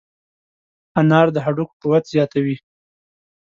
[0.99, 2.55] انار د هډوکو قوت زیاتوي.